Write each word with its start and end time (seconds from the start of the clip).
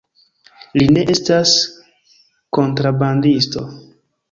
Li 0.79 0.87
ne 0.95 1.03
estas 1.15 1.51
kontrabandisto. 2.59 3.67